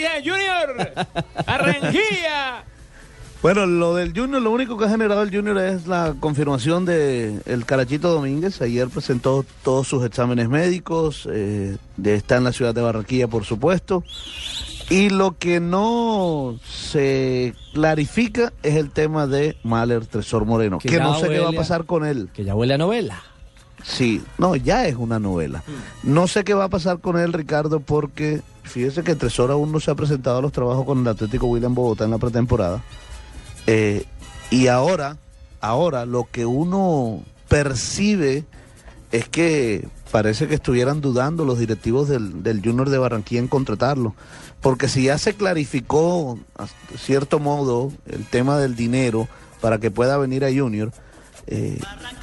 [0.00, 0.92] de Junior.
[1.46, 2.64] Arranquilla.
[3.42, 7.40] Bueno, lo del Junior, lo único que ha generado el Junior es la confirmación de
[7.44, 8.62] el Carachito Domínguez.
[8.62, 13.44] Ayer presentó todos sus exámenes médicos, eh, de, está en la ciudad de Barranquilla, por
[13.44, 14.02] supuesto.
[14.88, 20.98] Y lo que no se clarifica es el tema de Mahler Tresor Moreno, que, Que
[20.98, 22.30] no sé qué va a- pasar con él.
[22.32, 23.22] Que ya huele a novela.
[23.84, 25.62] Sí, no, ya es una novela.
[26.02, 29.78] No sé qué va a pasar con él, Ricardo, porque fíjese que Tresor aún no
[29.78, 32.82] se ha presentado a los trabajos con el Atlético William Bogotá en la pretemporada.
[33.66, 34.04] Eh,
[34.50, 35.18] y ahora,
[35.60, 38.44] ahora lo que uno percibe
[39.12, 44.14] es que parece que estuvieran dudando los directivos del, del Junior de Barranquilla en contratarlo.
[44.62, 46.38] Porque si ya se clarificó,
[46.96, 49.28] cierto modo, el tema del dinero
[49.60, 50.90] para que pueda venir a Junior,
[51.46, 51.78] eh,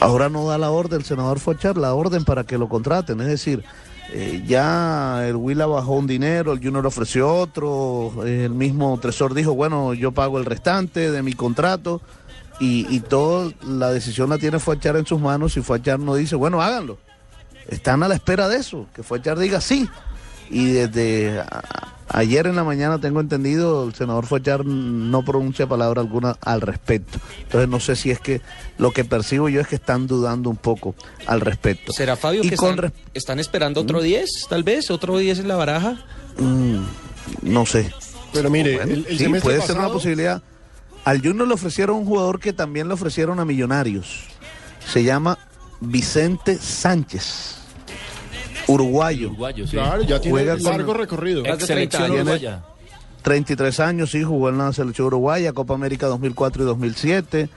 [0.00, 3.20] ahora no da la orden, el senador echar la orden para que lo contraten.
[3.20, 3.64] Es decir,
[4.12, 9.54] eh, ya el Huila bajó un dinero, el Junior ofreció otro, el mismo Tresor dijo,
[9.54, 12.00] bueno, yo pago el restante de mi contrato
[12.60, 16.36] y, y toda la decisión la tiene Fuachar en sus manos y Fuachar no dice,
[16.36, 16.98] bueno, háganlo.
[17.68, 19.88] Están a la espera de eso, que Fuachar diga sí.
[20.48, 21.42] Y desde
[22.08, 27.18] ayer en la mañana tengo entendido, el senador Fuachar no pronuncia palabra alguna al respecto.
[27.42, 28.40] Entonces no sé si es que
[28.78, 30.94] lo que percibo yo es que están dudando un poco
[31.26, 31.92] al respecto.
[31.92, 34.90] ¿Será Fabio Y que con están, esperando otro 10, tal vez?
[34.90, 36.04] ¿Otro 10 en la baraja?
[36.38, 36.78] Mm,
[37.42, 37.92] no sé.
[38.32, 40.42] Pero mire, Bueno, el, el sí, puede ser una posibilidad.
[41.04, 44.24] Al Junior le ofrecieron un jugador que también le ofrecieron a Millonarios.
[44.92, 45.38] Se llama
[45.80, 47.56] Vicente Sánchez,
[48.68, 49.28] uruguayo.
[49.28, 49.72] Uruguayo, sí.
[49.72, 51.40] Claro, ya tiene Juega un con- largo recorrido.
[51.40, 52.14] Ex 30 selección años.
[52.16, 52.62] uruguaya.
[53.22, 57.48] 33 años, sí, jugó en la selección uruguaya, Copa América 2004 y 2007.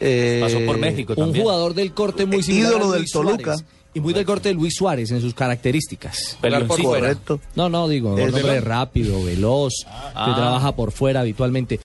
[0.00, 1.42] eh, Pasó por México Un también.
[1.44, 3.42] jugador del corte muy similar Ídolo a del Luis Toluca.
[3.56, 6.38] Suárez, y muy del corte de Luis Suárez en sus características.
[6.40, 6.82] Por.
[6.82, 7.40] Correcto.
[7.56, 10.32] No, no, digo, un hombre de- rápido, veloz, que Ah.
[10.36, 11.80] trabaja por fuera habitualmente.